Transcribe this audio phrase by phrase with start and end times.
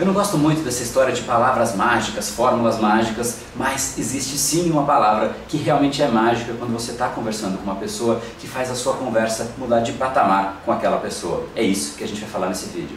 [0.00, 4.84] Eu não gosto muito dessa história de palavras mágicas, fórmulas mágicas, mas existe sim uma
[4.84, 8.74] palavra que realmente é mágica quando você está conversando com uma pessoa que faz a
[8.74, 11.46] sua conversa mudar de patamar com aquela pessoa.
[11.54, 12.96] É isso que a gente vai falar nesse vídeo.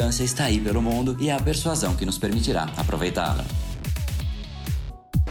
[0.00, 3.44] abundância está aí pelo mundo e é a persuasão que nos permitirá aproveitá-la.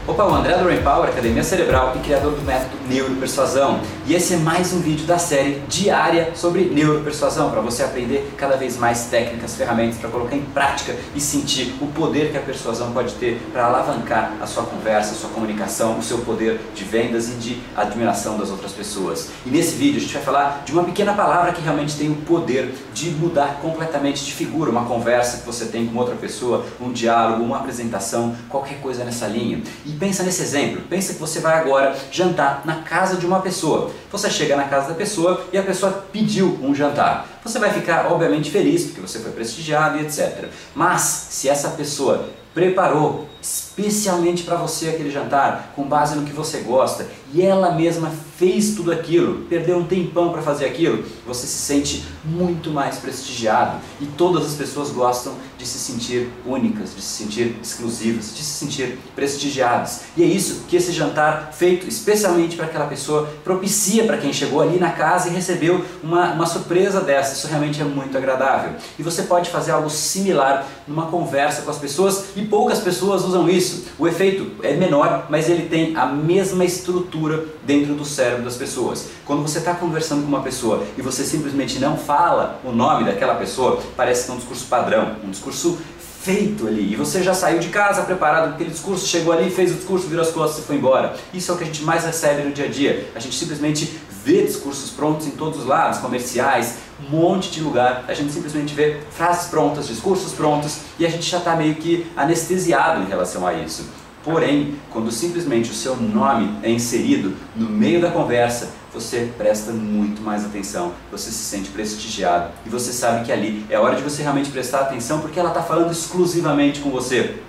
[0.10, 3.80] Opa, o André do Power, Academia Cerebral e criador do método Neuropersuasão.
[4.08, 8.58] E esse é mais um vídeo da série diária sobre neuropersuasão, para você aprender cada
[8.58, 12.92] vez mais técnicas, ferramentas para colocar em prática e sentir o poder que a persuasão
[12.92, 17.30] pode ter para alavancar a sua conversa, a sua comunicação, o seu poder de vendas
[17.30, 19.30] e de admiração das outras pessoas.
[19.46, 22.16] E nesse vídeo a gente vai falar de uma pequena palavra que realmente tem o
[22.16, 26.92] poder de mudar completamente de figura, uma conversa que você tem com outra pessoa, um
[26.92, 29.62] diálogo, uma apresentação, qualquer coisa nessa linha.
[29.86, 30.82] E pensa nesse exemplo.
[30.90, 33.92] Pensa que você vai agora jantar na casa de uma pessoa.
[34.12, 37.28] Você chega na casa da pessoa e a pessoa pediu um jantar.
[37.44, 40.46] Você vai ficar, obviamente, feliz porque você foi prestigiado e etc.
[40.74, 46.60] Mas se essa pessoa preparou especialmente para você aquele jantar, com base no que você
[46.60, 51.58] gosta, e ela mesma fez tudo aquilo, perdeu um tempão para fazer aquilo, você se
[51.58, 57.24] sente muito mais prestigiado e todas as pessoas gostam de se sentir únicas, de se
[57.24, 60.04] sentir exclusivas, de se sentir prestigiadas.
[60.16, 64.62] E é isso que esse jantar feito especialmente para aquela pessoa propicia para quem chegou
[64.62, 67.34] ali na casa e recebeu uma, uma surpresa dessa.
[67.34, 68.76] Isso realmente é muito agradável.
[68.98, 73.50] E você pode fazer algo similar numa conversa com as pessoas e poucas pessoas usam
[73.50, 73.86] isso.
[73.98, 79.10] O efeito é menor, mas ele tem a mesma estrutura dentro do cérebro das pessoas.
[79.26, 83.36] Quando você está conversando com uma pessoa e você simplesmente não fala o nome daquela
[83.36, 85.78] pessoa, parece que é um discurso padrão, um discurso
[86.22, 86.92] feito ali.
[86.92, 90.08] E você já saiu de casa preparado com aquele discurso, chegou ali, fez o discurso,
[90.08, 91.16] virou as costas e foi embora.
[91.34, 93.10] Isso é o que a gente mais recebe no dia a dia.
[93.16, 98.06] A gente simplesmente vê discursos prontos em todos os lados, comerciais, um monte de lugar.
[98.08, 102.06] A gente simplesmente vê frases prontas, discursos prontos e a gente já está meio que
[102.16, 103.88] anestesiado em relação a isso.
[104.24, 110.22] Porém, quando simplesmente o seu nome é inserido no meio da conversa, você presta muito
[110.22, 114.22] mais atenção, você se sente prestigiado e você sabe que ali é hora de você
[114.22, 117.42] realmente prestar atenção porque ela está falando exclusivamente com você.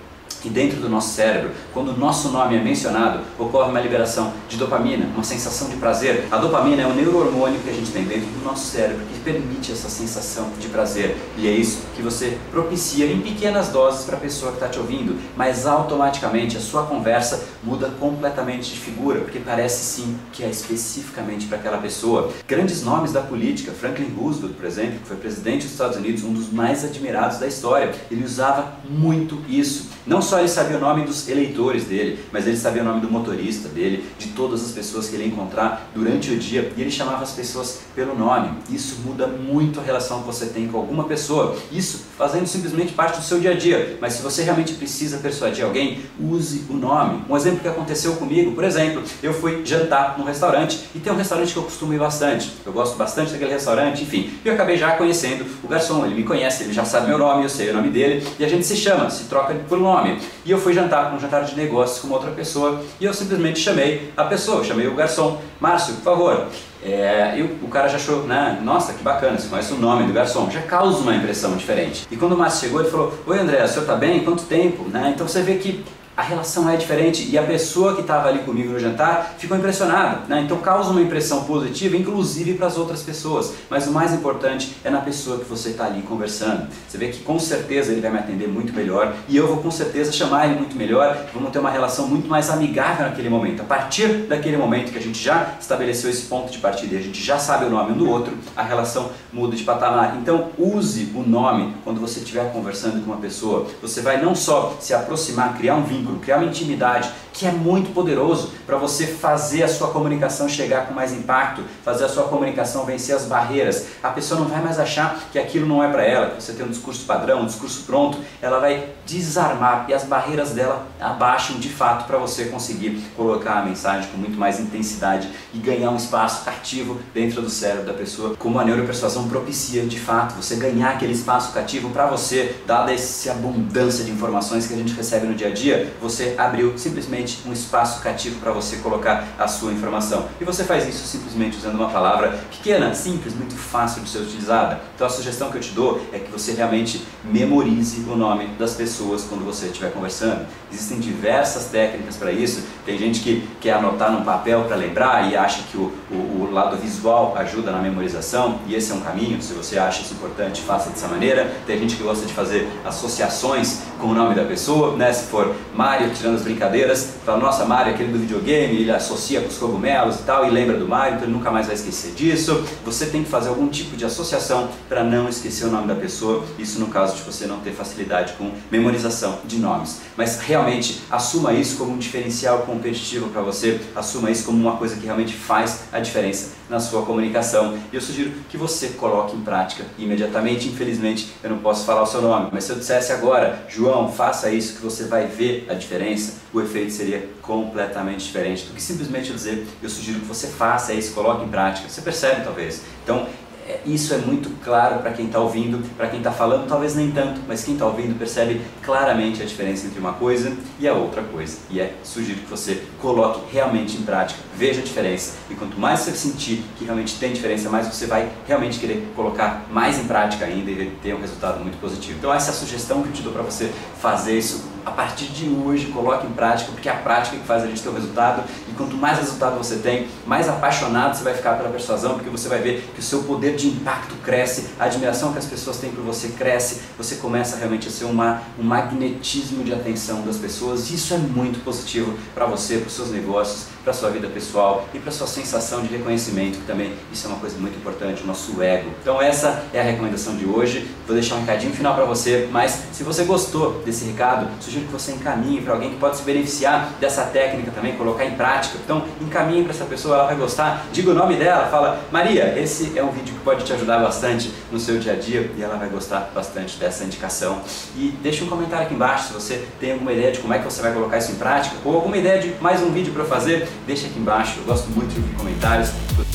[0.43, 4.57] E dentro do nosso cérebro, quando o nosso nome é mencionado, ocorre uma liberação de
[4.57, 6.27] dopamina, uma sensação de prazer.
[6.31, 9.71] A dopamina é um neurohormônio que a gente tem dentro do nosso cérebro que permite
[9.71, 11.15] essa sensação de prazer.
[11.37, 14.79] E é isso que você propicia em pequenas doses para a pessoa que está te
[14.79, 20.49] ouvindo, mas automaticamente a sua conversa muda completamente de figura, porque parece sim que é
[20.49, 22.31] especificamente para aquela pessoa.
[22.47, 26.33] Grandes nomes da política, Franklin Roosevelt, por exemplo, que foi presidente dos Estados Unidos, um
[26.33, 29.89] dos mais admirados da história, ele usava muito isso.
[30.05, 33.09] Não só ele sabia o nome dos eleitores dele, mas ele sabia o nome do
[33.09, 36.91] motorista dele, de todas as pessoas que ele ia encontrar durante o dia, e ele
[36.91, 38.49] chamava as pessoas pelo nome.
[38.69, 41.55] Isso muda muito a relação que você tem com alguma pessoa.
[41.71, 43.97] Isso fazendo simplesmente parte do seu dia a dia.
[43.99, 47.23] Mas se você realmente precisa persuadir alguém, use o nome.
[47.29, 51.15] Um exemplo que aconteceu comigo, por exemplo, eu fui jantar num restaurante e tem um
[51.15, 52.51] restaurante que eu costumo ir bastante.
[52.65, 54.31] Eu gosto bastante daquele restaurante, enfim.
[54.43, 57.43] E eu acabei já conhecendo o garçom, ele me conhece, ele já sabe meu nome,
[57.43, 60.19] eu sei o nome dele, e a gente se chama, se troca por nome.
[60.45, 63.59] E eu fui jantar, um jantar de negócios com uma outra pessoa, e eu simplesmente
[63.59, 66.47] chamei a pessoa, chamei o garçom, Márcio, por favor.
[66.83, 68.59] É, e o, cara já achou, né?
[68.63, 72.07] Nossa, que bacana, você conhece o nome do garçom, já causa uma impressão diferente.
[72.09, 74.23] E quando o Márcio chegou, ele falou: Oi André, o senhor tá bem?
[74.23, 74.89] Quanto tempo?
[74.89, 75.11] Né?
[75.13, 75.85] Então você vê que
[76.21, 80.21] a relação é diferente e a pessoa que estava ali comigo no jantar ficou impressionada.
[80.27, 80.41] Né?
[80.41, 83.55] Então causa uma impressão positiva, inclusive para as outras pessoas.
[83.67, 86.67] Mas o mais importante é na pessoa que você está ali conversando.
[86.87, 89.71] Você vê que com certeza ele vai me atender muito melhor e eu vou com
[89.71, 91.25] certeza chamar ele muito melhor.
[91.33, 93.63] Vamos ter uma relação muito mais amigável naquele momento.
[93.63, 97.01] A partir daquele momento que a gente já estabeleceu esse ponto de partida e a
[97.01, 100.17] gente já sabe o nome um do outro, a relação muda de patamar.
[100.21, 103.65] Então use o nome quando você estiver conversando com uma pessoa.
[103.81, 107.51] Você vai não só se aproximar, criar um vínculo vínculo, criar uma intimidade, que é
[107.51, 112.25] muito poderoso para você fazer a sua comunicação chegar com mais impacto, fazer a sua
[112.25, 113.87] comunicação vencer as barreiras.
[114.03, 116.65] A pessoa não vai mais achar que aquilo não é para ela, que você tem
[116.65, 121.69] um discurso padrão, um discurso pronto, ela vai desarmar e as barreiras dela abaixam de
[121.69, 126.43] fato para você conseguir colocar a mensagem com muito mais intensidade e ganhar um espaço
[126.43, 131.13] cativo dentro do cérebro da pessoa, como a neuropersuasão propicia de fato, você ganhar aquele
[131.13, 135.47] espaço cativo para você, dada essa abundância de informações que a gente recebe no dia
[135.47, 140.27] a dia, você abriu simplesmente um espaço cativo para você colocar a sua informação.
[140.39, 144.79] E você faz isso simplesmente usando uma palavra pequena, simples, muito fácil de ser utilizada.
[144.95, 148.73] Então a sugestão que eu te dou é que você realmente memorize o nome das
[148.73, 150.45] pessoas quando você estiver conversando.
[150.71, 152.63] Existem diversas técnicas para isso.
[152.85, 156.51] Tem gente que quer anotar num papel para lembrar e acha que o, o, o
[156.51, 159.41] lado visual ajuda na memorização, e esse é um caminho.
[159.41, 161.53] Se você acha isso importante, faça dessa maneira.
[161.65, 165.11] Tem gente que gosta de fazer associações com o nome da pessoa, né?
[165.11, 169.41] Se for Mario, tirando as brincadeiras, fala, nossa, Mario é aquele do videogame, ele associa
[169.41, 172.11] com os cogumelos e tal, e lembra do Mario, então ele nunca mais vai esquecer
[172.11, 172.63] disso.
[172.85, 176.43] Você tem que fazer algum tipo de associação para não esquecer o nome da pessoa,
[176.59, 180.01] isso no caso de você não ter facilidade com memorização de nomes.
[180.15, 184.95] Mas realmente assuma isso como um diferencial competitivo para você, assuma isso como uma coisa
[184.95, 187.77] que realmente faz a diferença na sua comunicação.
[187.91, 190.69] E eu sugiro que você coloque em prática imediatamente.
[190.69, 194.49] Infelizmente, eu não posso falar o seu nome, mas se eu dissesse agora, João, faça
[194.51, 199.31] isso que você vai ver a diferença, o efeito seria completamente diferente do que simplesmente
[199.31, 201.89] dizer, eu sugiro que você faça isso, coloque em prática.
[201.89, 202.81] Você percebe, talvez.
[203.03, 203.27] Então,
[203.67, 207.11] é, isso é muito claro para quem está ouvindo, para quem está falando, talvez nem
[207.11, 211.21] tanto, mas quem está ouvindo percebe claramente a diferença entre uma coisa e a outra
[211.21, 211.57] coisa.
[211.69, 215.35] E é sugiro que você coloque realmente em prática, veja a diferença.
[215.49, 219.65] E quanto mais você sentir que realmente tem diferença, mais você vai realmente querer colocar
[219.71, 222.17] mais em prática ainda e ter um resultado muito positivo.
[222.17, 225.25] Então essa é a sugestão que eu te dou para você fazer isso a partir
[225.25, 227.93] de hoje, coloque em prática, porque é a prática que faz a gente ter o
[227.93, 228.43] resultado.
[228.67, 232.47] E quanto mais resultado você tem, mais apaixonado você vai ficar pela persuasão, porque você
[232.47, 235.91] vai ver que o seu poder de impacto cresce, a admiração que as pessoas têm
[235.91, 240.89] por você cresce, você começa realmente a ser uma, um magnetismo de atenção das pessoas.
[240.89, 244.87] Isso é muito positivo para você, para os seus negócios, para a sua vida pessoal
[244.93, 248.23] e para a sua sensação de reconhecimento, que também isso é uma coisa muito importante,
[248.23, 248.91] o nosso ego.
[249.01, 250.87] Então essa é a recomendação de hoje.
[251.05, 254.91] Vou deixar um recadinho final para você, mas se você gostou desse recado, sugiro que
[254.91, 258.77] você encaminhe para alguém que pode se beneficiar dessa técnica também, colocar em prática.
[258.83, 260.85] Então encaminhe para essa pessoa, ela vai gostar.
[260.91, 264.51] Diga o nome dela, fala Maria, esse é um vídeo que pode te ajudar bastante
[264.71, 267.61] no seu dia a dia e ela vai gostar bastante dessa indicação.
[267.95, 270.65] E deixe um comentário aqui embaixo se você tem alguma ideia de como é que
[270.65, 273.67] você vai colocar isso em prática ou alguma ideia de mais um vídeo para fazer
[273.85, 275.89] deixa aqui embaixo, eu gosto muito de comentários.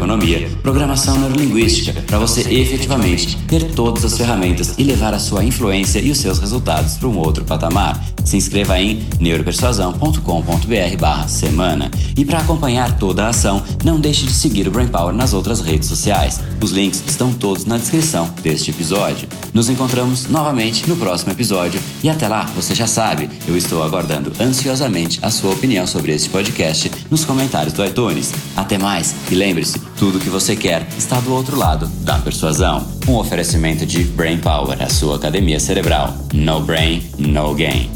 [0.62, 6.10] programação neurolinguística, para você efetivamente ter todas as ferramentas e levar a sua influência e
[6.10, 8.00] os seus resultados para um outro patamar.
[8.24, 11.90] Se inscreva em neuropersuasão.com.br/semana.
[12.16, 15.60] E para acompanhar toda a ação, não deixe de seguir o Brain Power nas outras
[15.60, 16.40] redes sociais.
[16.60, 19.28] Os links estão todos na descrição deste episódio.
[19.54, 24.32] Nos encontramos novamente no próximo episódio e até lá, você já sabe, eu estou aguardando
[24.40, 28.32] ansiosamente a sua opinião sobre este podcast nos comentários do iTunes.
[28.56, 32.86] Até mais e lembre-se, tudo que você quer está do outro lado da persuasão.
[33.08, 36.14] Um oferecimento de Brain Power, a sua academia cerebral.
[36.32, 37.95] No brain, no gain.